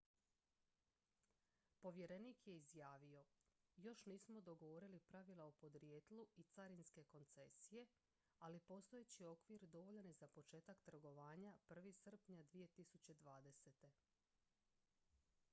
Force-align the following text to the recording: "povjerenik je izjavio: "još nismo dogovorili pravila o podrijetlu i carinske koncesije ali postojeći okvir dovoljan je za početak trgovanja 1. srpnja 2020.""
"povjerenik 1.81 2.47
je 2.47 2.55
izjavio: 2.55 3.25
"još 3.75 4.05
nismo 4.05 4.41
dogovorili 4.41 4.99
pravila 4.99 5.45
o 5.45 5.51
podrijetlu 5.51 6.25
i 6.35 6.43
carinske 6.43 7.03
koncesije 7.03 7.87
ali 8.39 8.59
postojeći 8.59 9.25
okvir 9.25 9.67
dovoljan 9.67 10.05
je 10.05 10.13
za 10.13 10.27
početak 10.27 10.81
trgovanja 10.81 11.53
1. 11.69 11.91
srpnja 11.93 12.43
2020."" 12.43 13.89